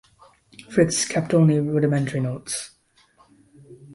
Fritz 0.71 1.05
kept 1.07 1.31
only 1.31 1.59
rudimentary 1.59 2.21
notes. 2.21 2.71